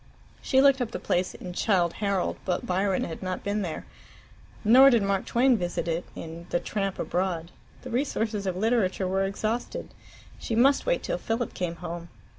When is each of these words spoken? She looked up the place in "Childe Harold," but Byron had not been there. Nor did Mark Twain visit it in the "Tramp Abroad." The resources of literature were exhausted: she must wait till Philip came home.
She 0.41 0.61
looked 0.61 0.81
up 0.81 0.89
the 0.89 0.97
place 0.97 1.35
in 1.35 1.53
"Childe 1.53 1.93
Harold," 2.01 2.37
but 2.43 2.65
Byron 2.65 3.03
had 3.03 3.21
not 3.21 3.43
been 3.43 3.61
there. 3.61 3.85
Nor 4.63 4.89
did 4.89 5.03
Mark 5.03 5.27
Twain 5.27 5.55
visit 5.55 5.87
it 5.87 6.05
in 6.15 6.47
the 6.49 6.59
"Tramp 6.59 6.97
Abroad." 6.97 7.51
The 7.83 7.91
resources 7.91 8.47
of 8.47 8.57
literature 8.57 9.07
were 9.07 9.25
exhausted: 9.25 9.93
she 10.39 10.55
must 10.55 10.87
wait 10.87 11.03
till 11.03 11.19
Philip 11.19 11.53
came 11.53 11.75
home. 11.75 12.09